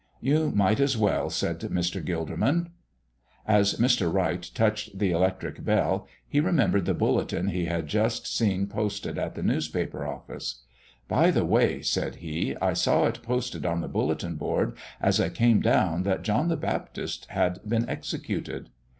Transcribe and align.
"You 0.19 0.49
might 0.49 0.79
as 0.79 0.97
well," 0.97 1.29
said 1.29 1.59
Mr. 1.59 2.03
Gilderman. 2.03 2.71
As 3.47 3.75
Mr. 3.75 4.11
Wright 4.11 4.41
touched 4.55 4.97
the 4.97 5.11
electric 5.11 5.63
bell 5.63 6.07
he 6.27 6.39
remembered 6.39 6.85
the 6.85 6.95
bulletin 6.95 7.49
he 7.49 7.65
had 7.65 7.85
just 7.85 8.25
seen 8.25 8.65
posted 8.65 9.19
at 9.19 9.35
the 9.35 9.43
newspaper 9.43 10.07
office. 10.07 10.63
"By 11.07 11.29
the 11.29 11.45
way," 11.45 11.83
said 11.83 12.15
he, 12.15 12.55
"I 12.59 12.73
saw 12.73 13.05
it 13.05 13.21
posted 13.21 13.63
on 13.63 13.81
the 13.81 13.87
bulletin 13.87 14.37
board 14.37 14.75
as 14.99 15.21
I 15.21 15.29
came 15.29 15.61
down 15.61 16.01
that 16.01 16.23
John 16.23 16.47
the 16.47 16.57
Baptist 16.57 17.27
had 17.29 17.59
been 17.63 17.87
executed." 17.87 18.71